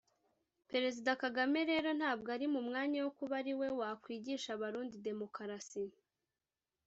Perezida 0.71 1.11
Kagame 1.23 1.59
rero 1.71 1.89
ntabwo 1.99 2.27
ari 2.35 2.45
mu 2.53 2.61
mwanya 2.67 2.99
wo 3.05 3.11
kuba 3.17 3.33
ari 3.41 3.53
we 3.59 3.67
wakwigisha 3.79 4.49
abarundi 4.53 4.95
demokarasi 5.07 5.83